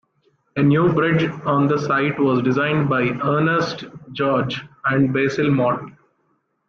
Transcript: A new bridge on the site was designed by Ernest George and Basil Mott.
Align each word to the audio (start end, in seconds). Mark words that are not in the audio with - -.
A 0.55 0.63
new 0.63 0.91
bridge 0.91 1.29
on 1.45 1.67
the 1.67 1.77
site 1.77 2.19
was 2.19 2.41
designed 2.41 2.89
by 2.89 3.01
Ernest 3.03 3.83
George 4.13 4.59
and 4.85 5.13
Basil 5.13 5.51
Mott. 5.51 5.79